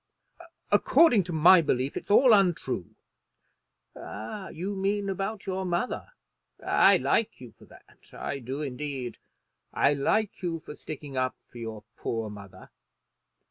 "According 0.71 1.25
to 1.25 1.31
my 1.31 1.61
belief, 1.61 1.95
it's 1.95 2.09
all 2.09 2.33
untrue." 2.33 2.95
"You 3.95 4.75
mean 4.75 5.09
about 5.09 5.45
your 5.45 5.63
mother. 5.63 6.13
I 6.65 6.97
like 6.97 7.39
you 7.39 7.51
for 7.51 7.65
that; 7.65 8.11
I 8.11 8.39
do, 8.39 8.63
indeed. 8.63 9.19
I 9.71 9.93
like 9.93 10.41
you 10.41 10.59
for 10.59 10.73
sticking 10.75 11.17
up 11.17 11.35
for 11.51 11.59
your 11.59 11.83
poor 11.97 12.31
mother. 12.31 12.71